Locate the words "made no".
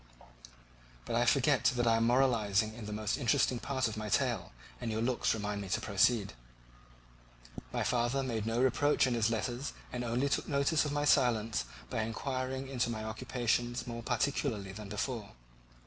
8.23-8.59